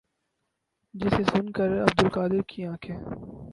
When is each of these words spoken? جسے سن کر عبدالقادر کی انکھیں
جسے 0.95 1.23
سن 1.31 1.45
کر 1.55 1.69
عبدالقادر 1.83 2.41
کی 2.49 2.65
انکھیں 2.65 2.97